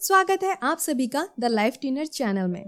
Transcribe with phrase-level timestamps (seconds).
[0.00, 2.64] स्वागत है आप सभी का द लाइफ ट्यूनर चैनल में।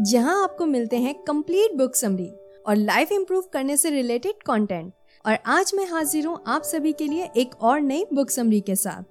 [0.00, 2.28] जहाँ आपको मिलते हैं कंप्लीट बुक समरी
[2.66, 4.92] और लाइफ इम्प्रूव करने से रिलेटेड कंटेंट
[5.24, 8.76] और आज मैं हाजिर हूँ आप सभी के लिए एक और नई बुक समरी के
[8.76, 9.02] साथ।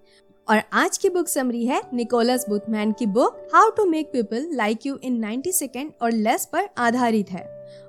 [0.50, 4.86] और आज की बुक समरी है निकोलस बुथमैन की book how to make people like
[4.86, 7.44] you in 90 second और लेस पर आधारित है।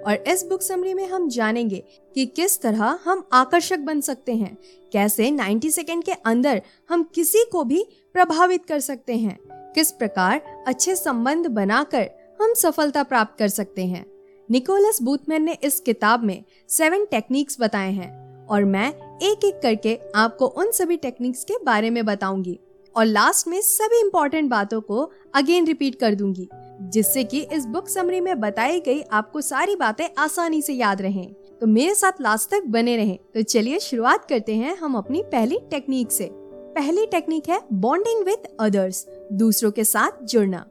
[0.07, 4.59] और इस बुक समरी में हम जानेंगे कि किस तरह हम आकर्षक बन सकते हैं,
[4.93, 9.39] कैसे 90 सेकेंड के अंदर हम किसी को भी प्रभावित कर सकते हैं,
[9.75, 12.11] किस प्रकार अच्छे संबंध बनाकर
[12.43, 14.05] हम सफलता प्राप्त कर सकते हैं।
[14.51, 19.99] निकोलस बूथमैन ने इस किताब में सेवन टेक्निक्स बताए हैं और मैं एक एक करके
[20.15, 22.61] आपको उन सभी टेक्निक्स के बारे में बताऊँगी।
[22.97, 26.49] और लास्ट में सभी इम्पोर्टेंट बातों को अगेन रिपीट कर दूँगी,
[26.83, 31.33] जिससे कि इस बुक समरी में बताई गई आपको सारी बातें आसानी से याद रहें।
[31.33, 35.59] तो मेरे साथ लास्ट तक बने रहें। तो चलिए शुरुआत करते हैं हम अपनी पहली
[35.71, 40.67] टेक्निक से। पहली टेक्निक है बॉन्डिंग विद अदर्स दूसरों के साथ जुड़ना।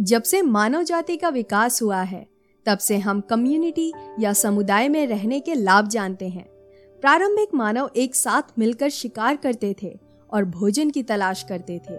[0.00, 2.26] जब से मानव जाति का विकास हुआ है,
[2.66, 6.51] तब से हम कम्युनिटी या समुदाय में रहने के लाभ जानते हैं।
[7.02, 9.88] प्रारंभिक मानव एक साथ मिलकर शिकार करते थे
[10.30, 11.96] और भोजन की तलाश करते थे,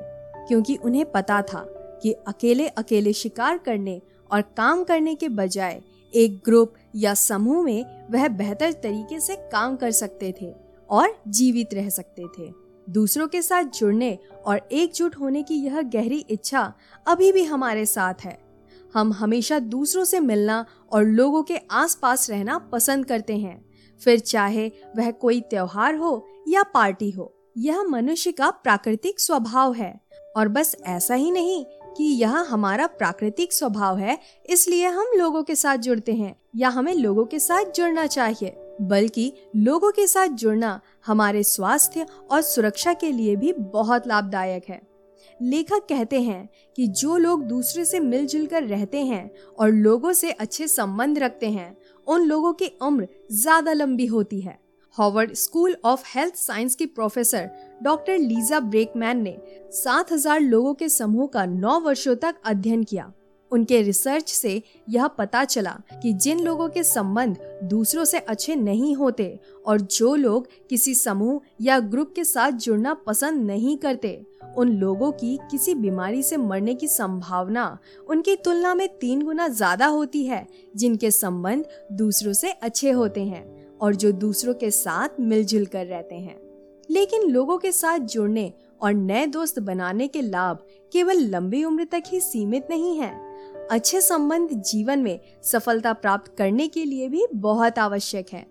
[0.48, 1.64] क्योंकि उन्हें पता था
[2.04, 4.00] कि अकेले अकेले शिकार करने
[4.32, 5.82] और काम करने के बजाय
[6.14, 10.52] एक ग्रुप या समूह में वह बेहतर तरीके से काम कर सकते थे
[10.90, 12.52] और जीवित रह सकते थे।
[12.88, 16.74] दूसरों के साथ जुड़ने और एकजुट होने की यह गहरी इच्छा
[17.06, 18.38] अभी भी हमारे साथ है।
[18.94, 24.68] हम हमेशा दूसरों से मिलना और लोगों के आसपास रहना पसंद करते हैं। फिर चाहे
[24.98, 30.00] वह कोई त्योहार हो या पार्टी हो, यह मनुष्य का प्राकृतिक स्वभाव है।
[30.38, 31.64] और बस ऐसा ही नहीं
[31.98, 34.18] कि यह हमारा प्राकृतिक स्वभाव है,
[34.50, 39.32] इसलिए हम लोगों के साथ जुड़ते हैं या हमें लोगों के साथ जुड़ना चाहिए, बल्कि
[39.56, 44.82] लोगों के साथ जुड़ना हमारे स्वास्थ्य और सुरक्षा के लिए भी बहुत लाभदायक है।
[45.42, 50.32] लेखक कहते हैं कि जो लोग दूसरे से मिलजुल कर रहते हैं और लोगों से
[50.32, 51.76] अच्छे संबंध रखते हैं
[52.08, 54.58] उन लोगों की उम्र ज़्यादा लंबी होती है।
[54.98, 57.50] Harvard school of health science की प्रोफेसर
[57.84, 59.38] डॉक्टर लीजा ब्रेकमैन ने
[59.76, 63.12] 7000 लोगों के समूह का 9 वर्षों तक अध्ययन किया।
[63.54, 68.96] उनके रिसर्च से यह पता चला कि जिन लोगों के संबंध दूसरों से अच्छे नहीं
[68.96, 74.22] होते और जो लोग किसी समूह या ग्रुप के साथ जुड़ना पसंद नहीं करते,
[74.58, 77.78] उन लोगों की किसी बीमारी से मरने की संभावना
[78.08, 83.78] उनकी तुलना में तीन गुना ज़्यादा होती है, जिनके संबंध दूसरों से अच्छे होते हैं
[83.78, 86.42] और जो दूसरों के साथ मिलजुल कर रहते हैं।
[86.90, 92.04] लेकिन लोगों के साथ जुड़ने और नए दोस्त बनाने के लाभ केवल लंबी उम्र तक
[92.08, 93.12] ही सीमित नहीं है।
[93.72, 98.46] अच्छे संबंध जीवन में सफलता प्राप्त करने के लिए भी बहुत आवश्यक है।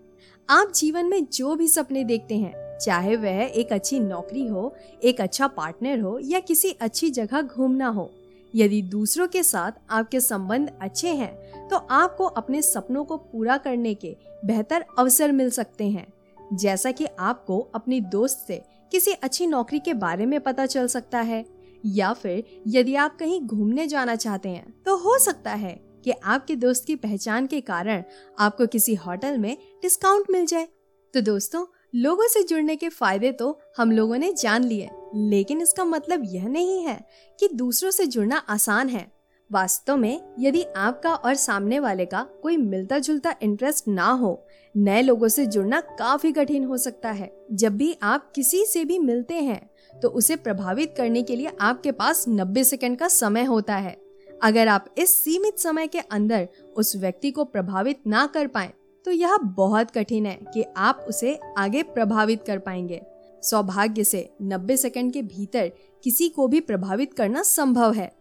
[0.49, 5.21] आप जीवन में जो भी सपने देखते हैं, चाहे वह एक अच्छी नौकरी हो, एक
[5.21, 8.09] अच्छा पार्टनर हो या किसी अच्छी जगह घूमना हो,
[8.53, 13.93] यदि दूसरों के साथ आपके संबंध अच्छे हैं तो आपको अपने सपनों को पूरा करने
[13.93, 16.07] के बेहतर अवसर मिल सकते हैं।
[16.53, 21.21] जैसा कि आपको अपनी दोस्त से किसी अच्छी नौकरी के बारे में पता चल सकता
[21.21, 21.43] है
[21.83, 25.73] या फिर यदि आप कहीं घूमने जाना चाहते हैं तो हो सकता है
[26.05, 28.03] कि आपके दोस्त की पहचान के कारण
[28.39, 30.67] आपको किसी होटल में डिस्काउंट मिल जाए।
[31.13, 35.83] तो दोस्तों, लोगों से जुड़ने के फ़ायदे तो हम लोगों ने जान लिए, लेकिन इसका
[35.85, 36.99] मतलब यह नहीं है
[37.39, 39.05] कि दूसरों से जुड़ना आसान है।
[39.49, 44.45] वास्तव में, यदि आपका और सामने वाले का कोई मिलता जुलता इंटरेस्ट ना हो,
[44.75, 48.99] नए लोगों से जुड़ना काफ़ी कठिन हो सकता है। जब भी आप किसी से भी
[48.99, 49.69] मिलते हैं
[50.03, 53.97] तो उसे प्रभावित करने के लिए आपके पास 90 सेकंड का समय होता है।
[54.43, 56.47] अगर आप इस सीमित समय के अंदर
[56.77, 58.73] उस व्यक्ति को प्रभावित ना कर पाए
[59.05, 63.01] तो यह बहुत कठिन है कि आप उसे आगे प्रभावित कर पाएँगे।
[63.43, 65.71] सौभाग्य से 90 सेकंड के भीतर
[66.03, 68.11] किसी को भी प्रभावित करना संभव है।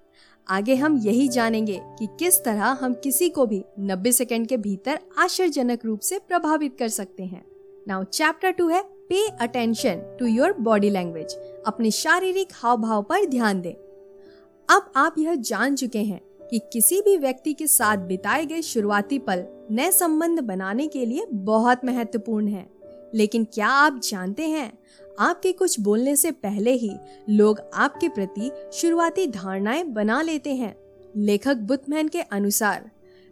[0.46, 4.98] आगे हम यही जानेंगे कि किस तरह हम किसी को भी 90 सेकंड के भीतर
[5.18, 7.44] आश्चर्यजनक रूप से प्रभावित कर सकते हैं।
[7.88, 8.82] नाउ, चैप्टर टू है
[9.12, 11.32] pay attention to your body language
[11.66, 13.72] अपने शारीरिक हाव भाव पर ध्यान दें।
[14.76, 16.20] अब आप यह जान चुके हैं
[16.50, 21.26] कि किसी भी व्यक्ति के साथ बिताए गए शुरुआती पल नए संबंध बनाने के लिए
[21.32, 22.70] बहुत महत्वपूर्ण है।
[23.14, 24.78] लेकिन क्या आप जानते हैं,
[25.18, 26.92] आपके कुछ बोलने से पहले ही
[27.30, 30.76] लोग आपके प्रति शुरुआती धारणाएँ बना लेते हैं।
[31.16, 32.90] लेखक बुथमैन के अनुसार,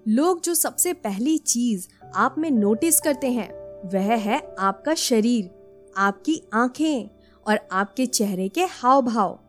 [0.09, 3.49] लोग जो सबसे पहली चीज़ आप में नोटिस करते हैं,
[3.89, 5.60] वह है आपका शरीर।
[5.97, 7.11] आपकी आँखें
[7.47, 9.41] और आपके चेहरे के हाव भाव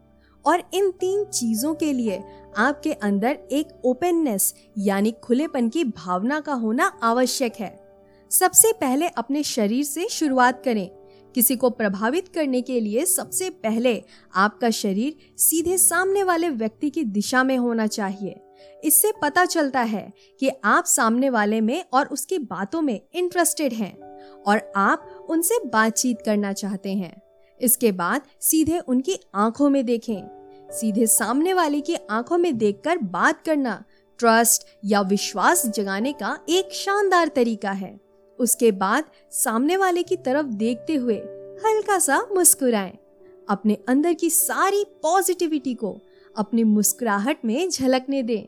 [0.45, 2.23] और इन तीन चीज़ों के लिए
[2.57, 7.91] आपके अंदर एक ओपननेस यानी खुलेपन की भावना का होना आवश्यक है।
[8.31, 10.89] सबसे पहले अपने शरीर से शुरुआत करें।
[11.35, 14.03] किसी को प्रभावित करने के लिए सबसे पहले
[14.35, 18.39] आपका शरीर सीधे सामने वाले व्यक्ति की दिशा में होना चाहिए।
[18.83, 24.00] इससे पता चलता है कि आप सामने वाले में और उसकी बातों में इंटरेस्टेड हैं।
[24.47, 27.21] और आप उनसे बातचीत करना चाहते हैं।
[27.61, 30.23] इसके बाद सीधे उनकी आँखों में देखें।
[30.71, 33.83] सीधे सामने वाले की आँखों में देखकर बात करना
[34.19, 37.99] ट्रस्ट या विश्वास जगाने का एक शानदार तरीका है।
[38.39, 41.17] उसके बाद सामने वाले की तरफ़ देखते हुए
[41.65, 42.97] हल्का सा मुस्कुराएँ।
[43.49, 45.99] अपने अंदर की सारी पॉजिटिविटी को
[46.37, 48.43] अपनी मुस्कुराहट में झलकने दें।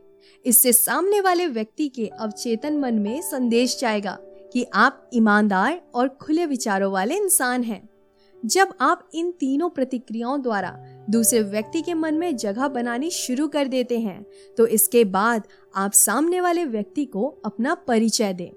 [0.46, 4.20] इससे सामने वाले व्यक्ति के अवचेतन मन में संदेश जाएगा।
[4.54, 7.88] कि आप ईमानदार और खुले विचारों वाले इंसान हैं।
[8.44, 10.72] जब आप इन तीनों प्रतिक्रियाओं द्वारा
[11.10, 14.26] दूसरे व्यक्ति के मन में जगह बनानी शुरू कर देते हैं
[14.58, 18.52] तो इसके बाद आप सामने वाले व्यक्ति को अपना परिचय दें।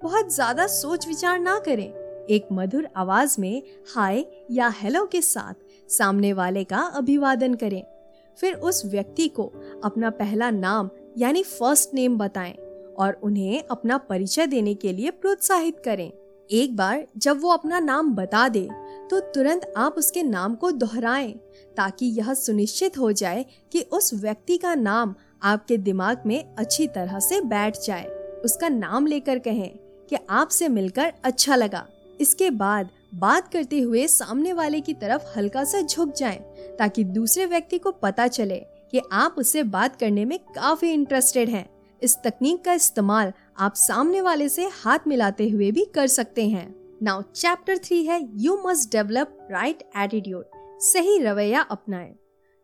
[0.00, 1.88] बहुत ज़्यादा सोच विचार ना करें।
[2.26, 3.62] एक मधुर आवाज़ में
[3.94, 5.54] हाय या हेलो के साथ
[5.88, 7.82] सामने वाले का अभिवादन करें।
[8.38, 9.52] फिर उस व्यक्ति को
[9.84, 12.54] अपना पहला नाम यानी फ़र्स्ट नेम बताएँ।
[12.98, 16.10] और उन्हें अपना परिचय देने के लिए प्रोत्साहित करें।
[16.50, 18.68] एक बार जब वो अपना नाम बता दे
[19.10, 21.32] तो तुरंत आप उसके नाम को दोहराएँ,
[21.76, 27.18] ताकि यह सुनिश्चित हो जाए कि उस व्यक्ति का नाम आपके दिमाग में अच्छी तरह
[27.18, 28.04] से बैठ जाए।
[28.44, 29.68] उसका नाम लेकर कहें
[30.10, 31.86] कि आपसे मिलकर अच्छा लगा।
[32.20, 36.38] इसके बाद बात करते हुए सामने वाले की तरफ़ हल्का सा झुक जाएँ,
[36.78, 38.56] ताकि दूसरे व्यक्ति को पता चले
[38.92, 41.66] कि आप उससे बात करने में काफ़ी इंटरेस्टेड हैं।
[42.02, 46.74] इस तकनीक का इस्तेमाल आप सामने वाले से हाथ मिलाते हुए भी कर सकते हैं।
[47.02, 50.44] नाउ चैप्टर थ्री है you must develop right attitude
[50.82, 52.14] सही रवैया अपनाएँ।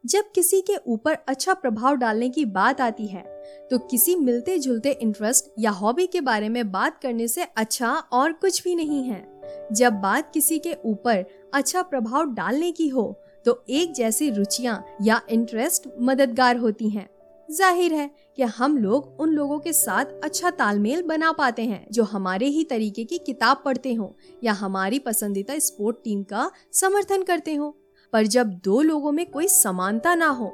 [0.05, 3.23] जब किसी के ऊपर अच्छा प्रभाव डालने की बात आती है
[3.71, 8.33] तो किसी मिलते जुलते इंटरेस्ट या हॉबी के बारे में बात करने से अच्छा और
[8.33, 9.27] कुछ भी नहीं है।
[9.73, 11.25] जब बात किसी के ऊपर
[11.55, 13.13] अच्छा प्रभाव डालने की हो
[13.47, 17.09] तो एक जैसी रुचियाँ या इंटरेस्ट मददगार होती हैं।
[17.51, 22.03] ज़ाहिर है कि हम लोग उन लोगों के साथ अच्छा तालमेल बना पाते हैं, जो
[22.03, 27.55] हमारे ही तरीके की किताब पढ़ते हो या हमारी पसंदीदा स्पोर्ट टीम का समर्थन करते
[27.55, 27.79] हो।
[28.13, 30.49] पर जब दो लोगों में कोई समानता ना हो,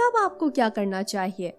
[0.00, 1.52] तब आपको क्या करना चाहिए?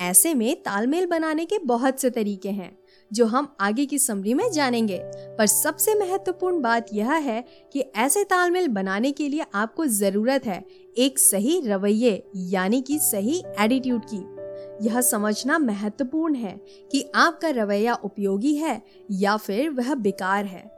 [0.00, 2.78] ऐसे में तालमेल बनाने के बहुत से तरीके हैं।
[3.12, 4.98] जो हम आगे की समरी में जानेंगे।
[5.38, 10.64] पर सबसे महत्वपूर्ण बात यह है कि ऐसे तालमेल बनाने के लिए आपको ज़रूरत है
[10.98, 16.60] एक सही रवैये, यानी कि सही एटीट्यूड की। यह समझना महत्वपूर्ण है
[16.92, 20.76] कि आपका रवैया उपयोगी है या फिर वह बेकार है।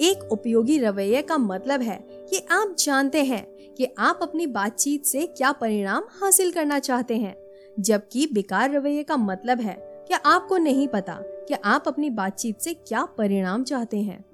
[0.00, 1.96] एक उपयोगी रवैये का मतलब है
[2.30, 3.44] कि आप जानते हैं
[3.74, 7.36] कि आप अपनी बातचीत से क्या परिणाम हासिल करना चाहते हैं,
[7.80, 9.76] जबकि बेकार रवैये का मतलब है
[10.08, 11.18] कि आपको नहीं पता
[11.52, 14.24] कि आप अपनी बातचीत से क्या परिणाम चाहते हैं।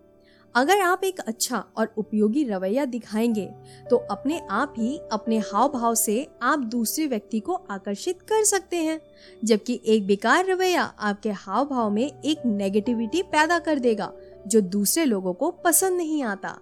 [0.55, 3.47] अगर आप एक अच्छा और उपयोगी रवैया दिखाएँगे
[3.91, 8.77] तो अपने आप ही अपने हाव भाव से आप दूसरे व्यक्ति को आकर्षित कर सकते
[8.77, 9.01] हैं,
[9.45, 14.13] जबकि एक बेकार रवैया आपके हाव भाव में एक नेगेटिविटी पैदा कर देगा,
[14.47, 16.59] जो दूसरे लोगों को पसंद नहीं आता।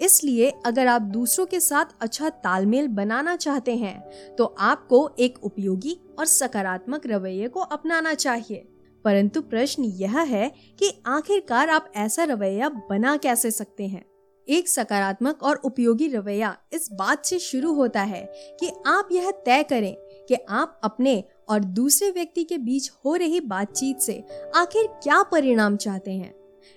[0.00, 5.98] इसलिए अगर आप दूसरों के साथ अच्छा तालमेल बनाना चाहते हैं तो आपको एक उपयोगी
[6.18, 8.66] और सकारात्मक रवैये को अपनाना चाहिए।
[9.04, 14.10] परंतु प्रश्न यह है कि आखिरकार आप ऐसा रवैया बना कैसे सकते हैं?
[14.48, 19.62] एक सकारात्मक और उपयोगी रवैया इस बात से शुरू होता है कि आप यह तय
[19.62, 19.94] करें
[20.28, 24.24] कि आप अपने और दूसरे व्यक्ति के बीच हो रही बातचीत से
[24.56, 26.34] आखिर क्या परिणाम चाहते हैं?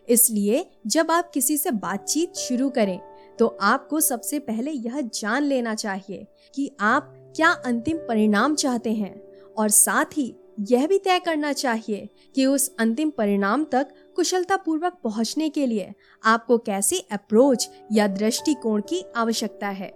[0.10, 3.00] इसलिए जब आप किसी से बातचीत शुरू करें
[3.40, 9.22] तो आपको सबसे पहले यह जान लेना चाहिए कि आप क्या अंतिम परिणाम चाहते हैं
[9.58, 14.94] और साथ ही यह भी तय करना चाहिए कि उस अंतिम परिणाम तक कुशलता पूर्वक
[14.94, 15.94] पहुँचने के लिए
[16.24, 19.90] आपको कैसी अप्रोच या दृष्टिकोण की आवश्यकता है।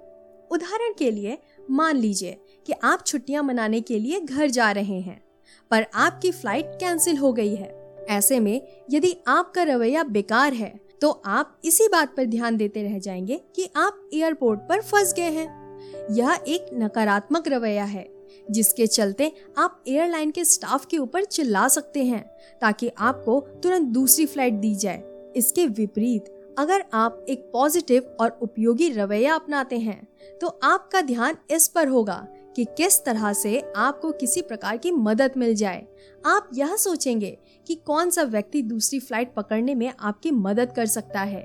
[0.51, 1.37] उदाहरण के लिए,
[1.71, 2.37] मान लीजिए
[2.67, 5.21] कि आप छुट्टियाँ मनाने के लिए घर जा रहे हैं,
[5.71, 7.75] पर आपकी फ़्लाइट कैंसिल हो गई है।
[8.09, 8.61] ऐसे में
[8.91, 13.69] यदि आपका रवैया बेकार है तो आप इसी बात पर ध्यान देते रह जाएँगे कि
[13.75, 15.47] आप एयरपोर्ट पर फंस गए हैं।
[16.11, 18.16] यह एक नकारात्मक रवैया है।
[18.50, 22.24] जिसके चलते आप एयरलाइन के स्टाफ के ऊपर चिल्ला सकते हैं,
[22.62, 25.03] ताकि आपको तुरंत दूसरी फ़्लाइट दी जाए।
[25.36, 30.07] इसके विपरीत, अगर आप एक पॉजिटिव और उपयोगी रवैया अपनाते हैं
[30.41, 35.34] तो आपका ध्यान इस पर होगा कि किस तरह से आपको किसी प्रकार की मदद
[35.38, 35.86] मिल जाए।
[36.24, 41.22] आप यह सोचेंगे कि कौन सा व्यक्ति दूसरी फ़्लाइट पकड़ने में आपकी मदद कर सकता
[41.22, 41.43] है।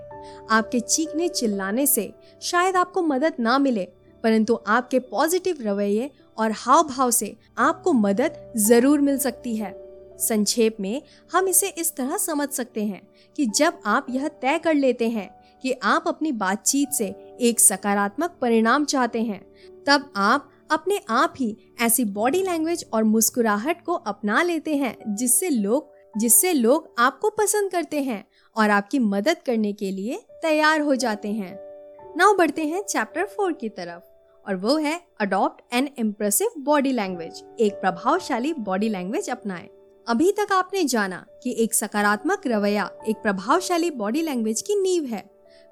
[0.50, 2.12] आपके चीखने चिल्लाने से
[2.42, 3.84] शायद आपको मदद ना मिले,
[4.24, 9.74] परंतु आपके पॉजिटिव रवैये और हाव भाव से आपको मदद ज़रूर मिल सकती है।
[10.18, 13.02] संक्षेप में, हम इसे इस तरह समझ सकते हैं
[13.38, 15.28] कि जब आप यह तय कर लेते हैं
[15.64, 17.06] कि आप अपनी बातचीत से
[17.40, 19.40] एक सकारात्मक परिणाम चाहते हैं,
[19.86, 25.48] तब आप अपने आप ही ऐसी बॉडी लैंग्वेज और मुस्कुराहट को अपना लेते हैं जिससे
[25.48, 28.24] लोग जिससे लोग आपको पसंद करते हैं
[28.56, 31.54] और आपकी मदद करने के लिए तैयार हो जाते हैं।
[32.16, 34.11] नाउ बढ़ते हैं चैप्टर फोर की तरफ़।
[34.46, 39.68] और वो है adopt an impressive body language एक प्रभावशाली बॉडी लैंग्वेज अपनाएँ।
[40.06, 45.22] अभी तक आपने जाना कि एक सकारात्मक रवैया एक प्रभावशाली बॉडी लैंग्वेज की नींव है,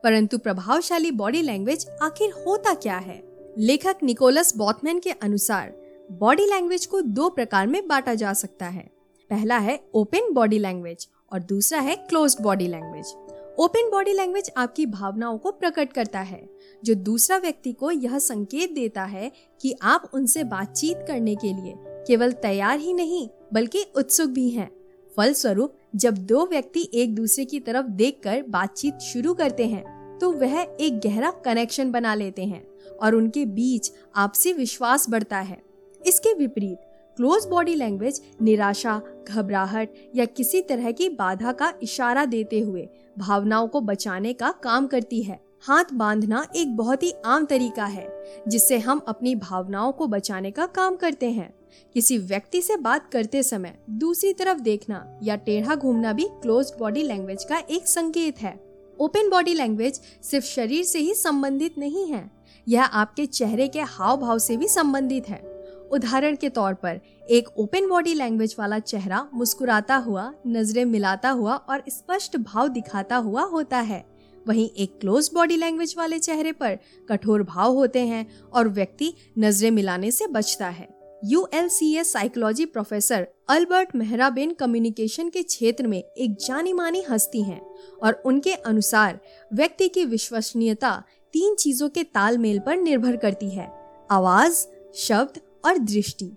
[0.05, 3.23] परंतु प्रभावशाली बॉडी लैंग्वेज आखिर होता क्या है?
[3.59, 5.73] लेखक निकोलस बॉथमैन के अनुसार
[6.11, 8.89] बॉडी लैंग्वेज को दो प्रकार में बांटा जा सकता है।
[9.31, 13.13] पहला है ओपन बॉडी लैंग्वेज और दूसरा है close body language
[13.59, 16.49] open body language आपकी भावनाओं को प्रकट करता है
[16.85, 19.31] जो दूसरा व्यक्ति को यह संकेत देता है
[19.61, 21.75] कि आप उनसे बातचीत करने के लिए
[22.07, 24.71] केवल तैयार ही नहीं, बल्कि उत्सुक भी हैं।
[25.17, 30.61] फलस्वरूप, जब दो व्यक्ति एक दूसरे की तरफ़ देखकर बातचीत शुरू करते हैं तो वह
[30.81, 32.63] एक गहरा कनेक्शन बना लेते हैं
[33.03, 35.61] और उनके बीच आपसी विश्वास बढ़ता है
[36.07, 36.79] इसके विपरीत
[37.21, 43.67] क्लोज बॉडी लैंग्वेज निराशा, घबराहट या किसी तरह की बाधा का इशारा देते हुए भावनाओं
[43.69, 48.07] को बचाने का काम करती है। हाथ बांधना एक बहुत ही आम तरीका है,
[48.49, 51.53] जिससे हम अपनी भावनाओं को बचाने का काम करते हैं।
[51.95, 57.03] किसी व्यक्ति से बात करते समय दूसरी तरफ़ देखना या टेढ़ा घूमना भी क्लोज बॉडी
[57.03, 58.59] लैंग्वेज का एक संकेत है।
[58.99, 62.31] ओपन बॉडी लैंग्वेज सिर्फ़ शरीर से ही संबंधित नहीं है,
[62.67, 65.49] यह आपके चेहरे के हाव भाव से भी संबंधित है।
[65.93, 71.55] उदाहरण के तौर पर, एक ओपन बॉडी लैंग्वेज वाला चेहरा मुस्कुराता हुआ, नज़रें मिलाता हुआ
[71.55, 74.05] और स्पष्ट भाव दिखाता हुआ होता है।
[74.47, 76.79] वहीं एक क्लोज बॉडी लैंग्वेज वाले चेहरे पर
[77.09, 80.89] कठोर भाव होते हैं और व्यक्ति नज़रें मिलाने से बचता है।
[81.25, 87.05] U L C S psychology professor Albert Mehrabian communication के क्षेत्र में एक जानी मानी
[87.11, 87.61] हस्ती हैं
[88.03, 89.21] और उनके अनुसार
[89.55, 91.03] व्यक्ति की विश्वसनीयता
[91.35, 93.71] तीन चीज़ों के तालमेल पर निर्भर करती है।
[94.11, 96.33] आवाज़, शब्द और दृष्टि।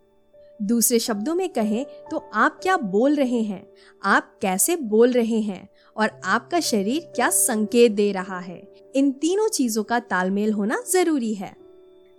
[0.62, 3.74] दूसरे शब्दों में कहें तो आप क्या बोल रहे हैं?
[4.04, 5.70] आप कैसे बोल रहे हैं?
[5.98, 8.74] और आपका शरीर क्या संकेत दे रहा है?
[8.96, 11.56] इन तीनों चीज़ों का तालमेल होना ज़रूरी है।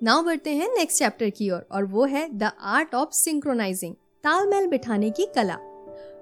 [0.03, 3.95] नाउ बढ़ते हैं नेक्स्ट चैप्टर की ओर और, और वो है द आर्ट ऑफ़ सिंक्रोनाइजिंग
[3.95, 5.59] तालमेल बिठाने की कला।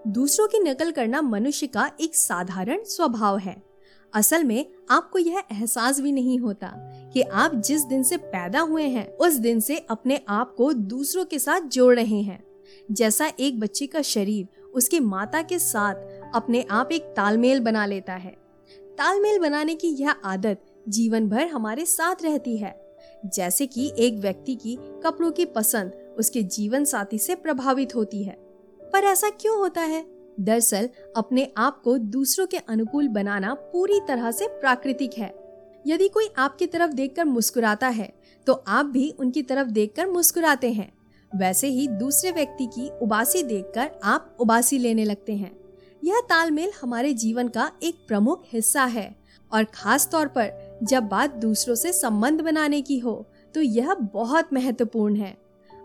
[0.07, 3.72] दूसरों की नकल करना मनुष्य का एक साधारण स्वभाव है।
[4.15, 6.67] असल में आपको यह एहसास भी नहीं होता
[7.13, 11.25] कि आप जिस दिन से पैदा हुए हैं, उस दिन से अपने आप को दूसरों
[11.25, 12.45] के साथ जोड़ रहे हैं।
[12.93, 15.95] जैसा एक बच्चे का शरीर उसके माता के साथ
[16.35, 18.37] अपने आप एक तालमेल बना लेता है।
[18.71, 24.55] तालमेल बनाने की यह आदत जीवन भर हमारे साथ रहती है। जैसे कि एक व्यक्ति
[24.55, 28.37] की कपड़ों की पसंद उसके जीवन साथी से प्रभावित होती है।
[28.93, 30.22] पर ऐसा क्यों होता है?
[30.41, 35.35] दरअसल, अपने आप को दूसरों के अनुकूल बनाना पूरी तरह से प्राकृतिक है।
[35.87, 38.13] यदि कोई आपकी तरफ़ देखकर मुस्कुराता है
[38.47, 40.93] तो आप भी उनकी तरफ़ देखकर मुस्कुराते हैं।
[41.37, 45.57] वैसे ही दूसरे व्यक्ति की उबासी देखकर आप उबासी लेने लगते हैं।
[46.05, 49.17] यह तालमेल हमारे जीवन का एक प्रमुख हिस्सा है,
[49.53, 54.53] और खास तौर पर जब बात दूसरों से संबंध बनाने की हो तो यह बहुत
[54.53, 55.37] महत्वपूर्ण है।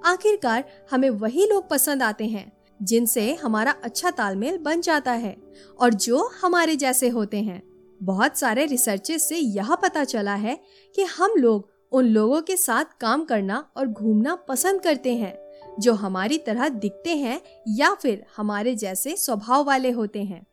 [0.05, 5.37] आखिरकार हमें वही लोग पसंद आते हैं जिनसे हमारा अच्छा तालमेल बन जाता है
[5.79, 7.63] और जो हमारे जैसे होते हैं।
[8.03, 10.59] बहुत सारे रिसर्चेस से यह पता चला है
[10.95, 15.37] कि हम लोग उन लोगों के साथ काम करना और घूमना पसंद करते हैं,
[15.79, 20.47] जो हमारी तरह दिखते हैं या फिर हमारे जैसे स्वभाव वाले होते हैं।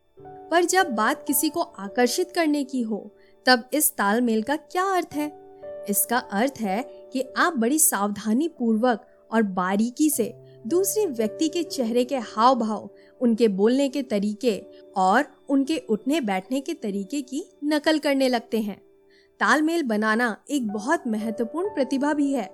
[0.51, 3.15] पर जब बात किसी को आकर्षित करने की हो,
[3.45, 5.45] तब इस तालमेल का क्या अर्थ है?
[5.89, 12.03] इसका अर्थ है कि आप बड़ी सावधानी पूर्वक और बारीकी से दूसरे व्यक्ति के चेहरे
[12.03, 12.89] के हाव भाव
[13.21, 14.57] उनके बोलने के तरीके
[14.97, 18.77] और उनके उठने बैठने के तरीके की नकल करने लगते हैं।
[19.39, 22.49] तालमेल बनाना एक बहुत महत्वपूर्ण प्रतिभा भी है,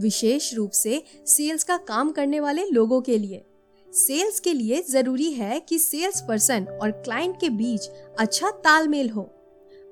[0.00, 3.44] विशेष रूप से सेल्स का काम करने वाले लोगों के लिए।
[3.92, 7.88] सेल्स के लिए ज़रूरी है कि सेल्स पर्सन और क्लाइंट के बीच
[8.18, 9.22] अच्छा तालमेल हो।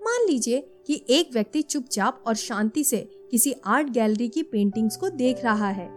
[0.03, 5.09] मान लीजिए कि एक व्यक्ति चुपचाप और शांति से किसी आर्ट गैलरी की पेंटिंग्स को
[5.09, 5.89] देख रहा है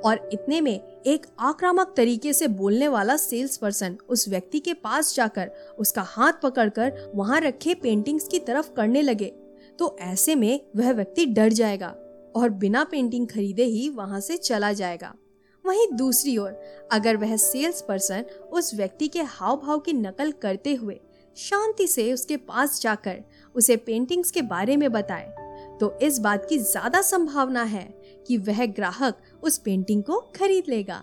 [0.00, 5.14] और इतने में एक आक्रामक तरीके से बोलने वाला सेल्स पर्सन उस व्यक्ति के पास
[5.16, 9.32] जाकर उसका हाथ पकड़कर वहाँ रखे पेंटिंग्स की तरफ़ करने लगे।
[9.78, 11.88] तो ऐसे में वह व्यक्ति डर जाएगा
[12.36, 15.14] और बिना पेंटिंग खरीदे ही वहाँ से चला जाएगा।
[15.64, 16.60] वहीं दूसरी ओर,
[16.92, 21.00] अगर वह सेल्स पर्सन उस व्यक्ति के हाव भाव की नकल करते हुए
[21.36, 23.22] शांति से उसके पास जाकर
[23.54, 25.34] उसे पेंटिंग्स के बारे में बताए
[25.80, 27.84] तो इस बात की ज़्यादा संभावना है
[28.26, 31.02] कि वह ग्राहक उस पेंटिंग को खरीद लेगा।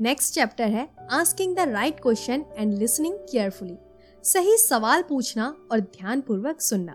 [0.00, 3.76] नेक्स्ट चैप्टर है asking the right question and listening carefully
[4.24, 6.92] सही सवाल पूछना और ध्यान पूर्वक सुनना।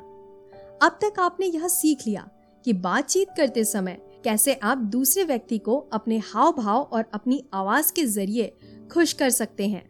[0.81, 2.29] अब तक आपने यह सीख लिया
[2.65, 7.93] कि बातचीत करते समय कैसे आप दूसरे व्यक्ति को अपने हाव भाव और अपनी आवाज़
[7.93, 8.57] के ज़रिए
[8.93, 9.83] खुश कर सकते हैं।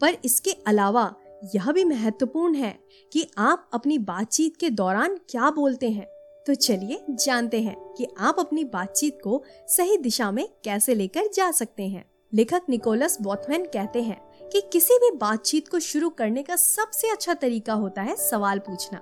[0.00, 1.14] पर इसके अलावा
[1.54, 2.78] यह भी महत्वपूर्ण है
[3.12, 6.06] कि आप अपनी बातचीत के दौरान क्या बोलते हैं।
[6.46, 11.50] तो चलिए जानते हैं कि आप अपनी बातचीत को सही दिशा में कैसे लेकर जा
[11.50, 16.56] सकते हैं। लेखक निकोलस बॉथमैन कहते हैं कि किसी भी बातचीत को शुरू करने का
[16.56, 19.00] सबसे अच्छा तरीका होता है सवाल पूछना।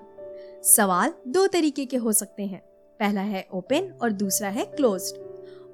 [0.63, 2.61] सवाल दो तरीके के हो सकते हैं।
[3.01, 5.17] पहला है ओपन और दूसरा है क्लोज्ड।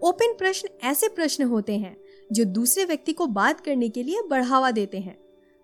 [0.03, 1.97] ओपन प्रश्न ऐसे प्रश्न होते हैं
[2.33, 5.19] जो दूसरे व्यक्ति को बात करने के लिए बढ़ावा देते हैं।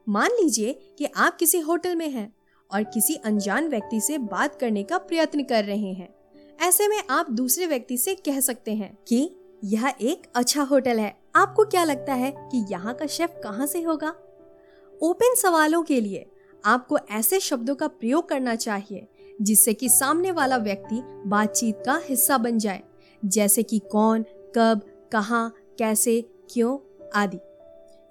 [0.09, 2.36] मान लीजिए कि आप किसी होटल में हैं।
[2.73, 6.15] और किसी अनजान व्यक्ति से बात करने का प्रयत्न कर रहे हैं।
[6.63, 11.17] ऐसे में आप दूसरे व्यक्ति से कह सकते हैं कि, यह एक अच्छा होटल है।
[11.37, 14.15] आपको क्या लगता है कि यहाँ का शेफ कहाँ से होगा?
[15.03, 16.31] ओपन सवालों के लिए
[16.65, 19.09] आपको ऐसे शब्दों का प्रयोग करना चाहिए,
[19.43, 22.83] जिससे कि सामने वाला व्यक्ति बातचीत का हिस्सा बन जाए।
[23.25, 24.23] जैसे कि कौन,
[24.57, 27.39] कब, कहाँ, कैसे, क्यों, आदि।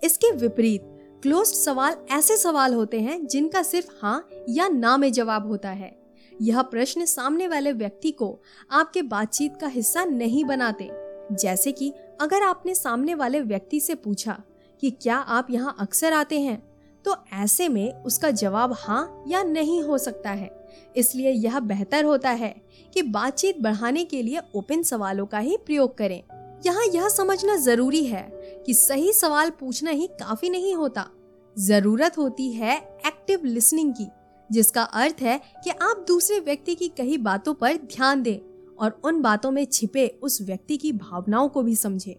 [0.03, 0.94] इसके विपरीत
[1.25, 5.89] क्लोज्ड सवाल ऐसे सवाल होते हैं जिनका सिर्फ़ हाँ या ना में जवाब होता है।
[6.31, 8.27] यह प्रश्न सामने वाले व्यक्ति को
[8.71, 10.89] आपके बातचीत का हिस्सा नहीं बनाते।
[11.31, 11.91] जैसे कि
[12.21, 14.37] अगर आपने सामने वाले व्यक्ति से पूछा
[14.81, 16.61] कि क्या आप यहाँ अक्सर आते हैं
[17.05, 20.51] तो ऐसे में उसका जवाब हाँ या नहीं हो सकता है।
[20.95, 22.55] इसलिए यह बेहतर होता है
[22.93, 26.21] कि बातचीत बढ़ाने के लिए ओपन सवालों का ही प्रयोग करें।
[26.65, 28.23] यहाँ यह समझना ज़रूरी है
[28.65, 31.09] कि सही सवाल पूछना ही काफ़ी नहीं होता।
[31.57, 34.07] ज़रूरत होती है एक्टिव लिसनिंग की,
[34.49, 38.37] जिसका अर्थ है कि आप दूसरे व्यक्ति की कही बातों पर ध्यान दें
[38.79, 42.15] और उन बातों में छिपे उस व्यक्ति की भावनाओं को भी समझें।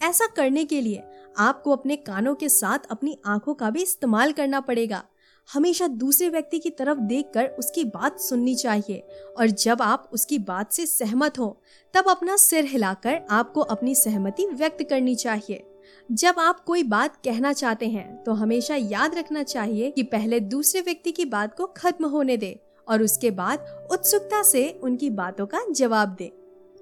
[0.00, 1.02] ऐसा करने के लिए
[1.38, 5.02] आपको अपने कानों के साथ अपनी आँखों का भी इस्तेमाल करना पड़ेगा
[5.48, 8.98] हमेशा दूसरे व्यक्ति की तरफ़ देखकर उसकी बात सुननी चाहिए
[9.38, 11.62] और जब आप उसकी बात से सहमत हो,
[11.94, 15.62] तब अपना सिर हिलाकर आपको अपनी सहमति व्यक्त करनी चाहिए
[16.10, 20.80] जब आप कोई बात कहना चाहते हैं तो हमेशा याद रखना चाहिए कि पहले दूसरे
[20.80, 22.58] व्यक्ति की बात को खत्म होने दे
[22.88, 26.30] और उसके बाद उत्सुकता से उनकी बातों का जवाब दे।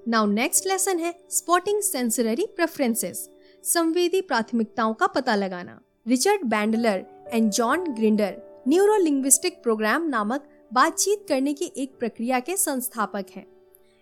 [0.07, 3.29] नाउ नेक्स्ट लेसन है स्पॉटिंग सेंसररी प्रेफरेंसेस
[3.63, 11.25] संवेदी प्राथमिकताओं का पता लगाना। Richard Bandler and John Grinder neuro linguistic program नामक बातचीत
[11.29, 13.45] करने की एक प्रक्रिया के संस्थापक हैं।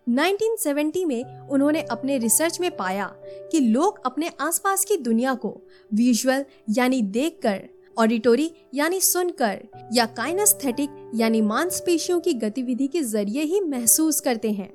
[0.09, 3.15] 1970 में उन्होंने अपने रिसर्च में पाया
[3.51, 5.61] कि लोग अपने आसपास की दुनिया को
[5.93, 13.61] विजुअल यानी देखकर, ऑडिटोरी यानी सुनकर, या काइनेस्थेटिक यानी मांसपेशियों की गतिविधि के ज़रिए ही
[13.61, 14.73] महसूस करते हैं।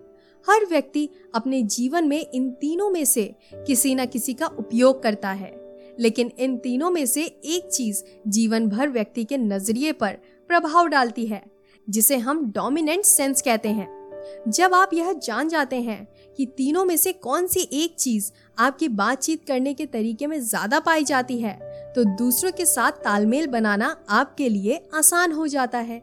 [0.50, 5.30] हर व्यक्ति अपने जीवन में इन तीनों में से किसी न किसी का उपयोग करता
[5.30, 10.18] है। लेकिन इन तीनों में से एक चीज़ जीवन भर व्यक्ति के नज़रिए पर
[10.48, 11.42] प्रभाव डालती है,
[11.90, 14.01] जिसे हम डोमिनेंट सेंस कहते हैं।
[14.48, 16.06] जब आप यह जान जाते हैं
[16.38, 20.80] कि तीनों में से कौन सी एक चीज़ आपकी बातचीत करने के तरीके में ज़्यादा
[20.80, 21.58] पाई जाती है
[21.94, 26.02] तो दूसरों के साथ तालमेल बनाना आपके लिए आसान हो जाता है।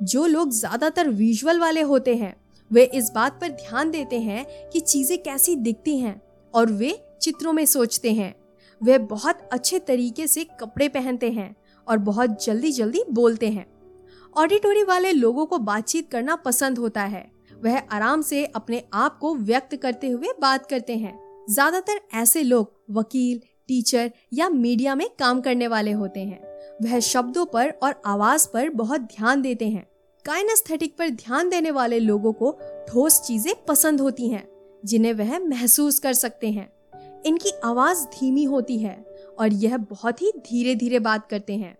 [0.00, 2.34] जो लोग ज़्यादातर विजुअल वाले होते हैं,
[2.70, 6.20] वे इस बात पर ध्यान देते हैं कि चीज़ें कैसी दिखती हैं
[6.54, 8.34] और वे चित्रों में सोचते हैं।
[8.80, 11.54] वे बहुत अच्छे तरीके से कपड़े पहनते हैं
[11.86, 13.66] और बहुत जल्दी जल्दी बोलते हैं।
[14.36, 17.30] ऑडिटोरी वाले लोगों को बातचीत करना पसंद होता है।
[17.64, 21.18] वह आराम से अपने आप को व्यक्त करते हुए बात करते हैं।
[21.50, 26.40] ज़्यादातर ऐसे लोग वकील, टीचर या मीडिया में काम करने वाले होते हैं।
[26.82, 29.86] वह शब्दों पर और आवाज़ पर बहुत ध्यान देते हैं।
[30.24, 32.50] काइनेस्थेटिक पर ध्यान देने वाले लोगों को
[32.88, 34.48] ठोस चीज़ें पसंद होती हैं,
[34.84, 36.72] जिन्हें वह महसूस कर सकते हैं।
[37.26, 38.94] इनकी आवाज़ धीमी होती है
[39.38, 41.76] और यह बहुत ही धीरे धीरे बात करते हैं।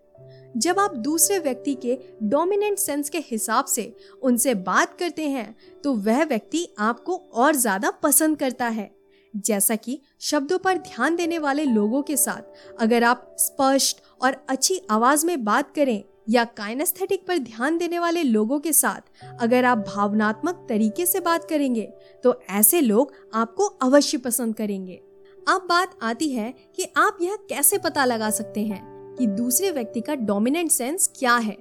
[0.55, 5.93] जब आप दूसरे व्यक्ति के डोमिनेंट सेंस के हिसाब से उनसे बात करते हैं तो
[5.95, 8.89] वह व्यक्ति आपको और ज़्यादा पसंद करता है।
[9.33, 14.79] जैसा कि शब्दों पर ध्यान देने वाले लोगों के साथ अगर आप स्पष्ट और अच्छी
[14.91, 19.77] आवाज़ में बात करें या काइनेस्थेटिक पर ध्यान देने वाले लोगों के साथ अगर आप
[19.87, 21.89] भावनात्मक तरीके से बात करेंगे
[22.23, 25.01] तो ऐसे लोग आपको अवश्य पसंद करेंगे।
[25.47, 30.01] अब बात आती है कि आप यह कैसे पता लगा सकते हैं। कि दूसरे व्यक्ति
[30.01, 31.57] का डोमिनेंट सेंस क्या है।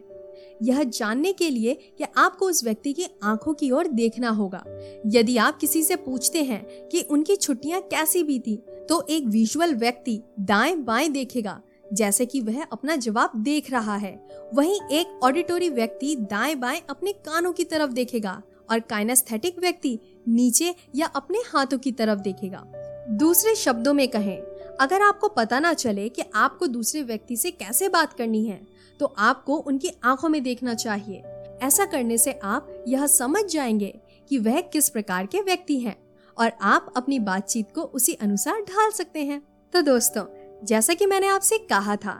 [0.62, 4.62] यह जानने के लिए कि आपको उस व्यक्ति की आँखों की ओर देखना होगा।
[5.06, 8.56] यदि आप किसी से पूछते हैं कि उनकी छुट्टियाँ कैसी बीती
[8.88, 11.60] तो एक विजुअल व्यक्ति दाएँ बाएँ देखेगा,
[11.92, 14.14] जैसे कि वह अपना जवाब देख रहा है।
[14.54, 20.74] वहीं एक ऑडिटोरी व्यक्ति दाएँ बाएँ अपने कानों की तरफ़ देखेगा और काइनेस्थेटिक व्यक्ति नीचे
[20.94, 22.64] या अपने हाथों की तरफ़ देखेगा।
[23.10, 24.40] दूसरे शब्दों में कहें
[24.81, 28.61] अगर आपको पता ना चले कि आपको दूसरे व्यक्ति से कैसे बात करनी है
[29.01, 31.23] तो आपको उनकी आँखों में देखना चाहिए।
[31.62, 35.97] ऐसा करने से आप यह समझ जाएँगे कि वह किस प्रकार के व्यक्ति हैं
[36.37, 39.40] और आप अपनी बातचीत को उसी अनुसार ढाल सकते हैं।
[39.73, 40.25] तो दोस्तों,
[40.66, 42.14] जैसा कि मैंने आपसे कहा था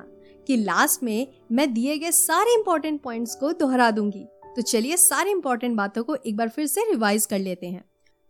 [0.47, 5.31] कि लास्ट में मैं दिए गए सारे इंपॉर्टेंट पॉइंट्स को दोहरा दूँगी। तो चलिए सारी
[5.31, 7.85] इंपॉर्टेंट बातों को एक बार फिर से रिवाइज कर लेते हैं।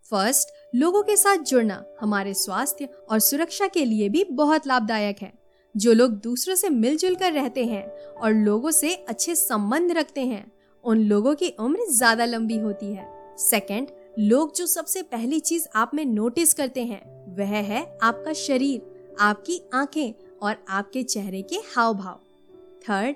[0.05, 5.31] फ़र्स्ट लोगों के साथ जुड़ना हमारे स्वास्थ्य और सुरक्षा के लिए भी बहुत लाभदायक है।
[5.75, 10.51] जो लोग दूसरों से मिलजुल कर रहते हैं और लोगों से अच्छे संबंध रखते हैं,
[10.83, 13.87] उन लोगों की उम्र ज़्यादा लंबी होती है। सेकंड
[14.19, 19.61] लोग जो सबसे पहली चीज़ आप में नोटिस करते हैं, वह है आपका शरीर, आपकी
[19.73, 22.19] आँखें और आपके चेहरे के हाव भाव
[22.89, 23.15] थर्ड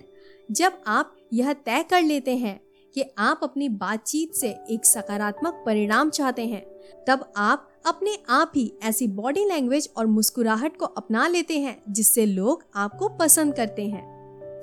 [0.50, 2.60] जब आप यह तय कर लेते हैं
[2.96, 6.75] कि आप अपनी बातचीत से एक सकारात्मक परिणाम चाहते हैं
[7.08, 12.26] तब आप अपने आप ही ऐसी बॉडी लैंग्वेज और मुस्कुराहट को अपना लेते हैं, जिससे
[12.26, 14.04] लोग आपको पसंद करते हैं।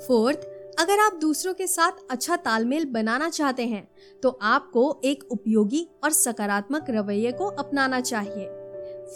[0.06, 0.48] फोर्थ
[0.80, 3.86] अगर आप दूसरों के साथ अच्छा तालमेल बनाना चाहते हैं
[4.22, 8.46] तो आपको एक उपयोगी और सकारात्मक रवैये को अपनाना चाहिए।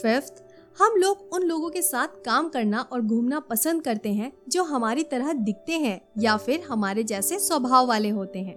[0.03, 0.43] फिफ्थ
[0.79, 5.03] हम लोग उन लोगों के साथ काम करना और घूमना पसंद करते हैं, जो हमारी
[5.03, 8.57] तरह दिखते हैं या फिर हमारे जैसे स्वभाव वाले होते हैं।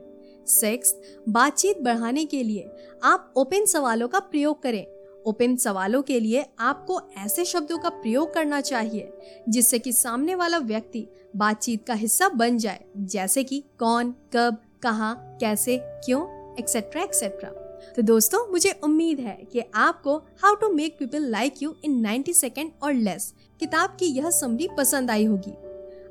[0.49, 0.95] सिक्स
[1.29, 2.69] बातचीत बढ़ाने के लिए
[3.03, 4.85] आप ओपन सवालों का प्रयोग करें।
[5.25, 9.12] ओपन सवालों के लिए आपको ऐसे शब्दों का प्रयोग करना चाहिए,
[9.49, 15.13] जिससे कि सामने वाला व्यक्ति बातचीत का हिस्सा बन जाए, जैसे कि कौन, कब, कहा,
[15.39, 16.21] कैसे, क्यों
[16.59, 17.49] एक्सेट्रा एक्सेट्रा
[17.95, 22.33] तो दोस्तों, मुझे उम्मीद है कि आपको how to make people like you in 90
[22.33, 25.51] second और लेस किताब की यह समरी पसंद आई होगी।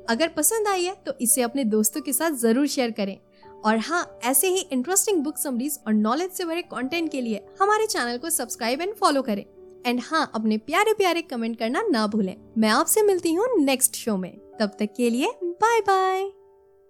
[0.09, 3.17] अगर पसंद आई है तो इसे अपने दोस्तों के साथ ज़रूर शेयर करें।
[3.65, 7.87] और हाँ ऐसे ही इंटरेस्टिंग बुक समरीज और नॉलेज से भरे कंटेंट के लिए हमारे
[7.87, 9.45] चैनल को सब्सक्राइब एंड फॉलो करें।
[9.85, 14.17] एंड हाँ अपने प्यारे प्यारे कमेंट करना ना भूलें। मैं आपसे मिलती हूँ नेक्स्ट शो
[14.17, 16.38] में। तब तक के लिए बाय बाय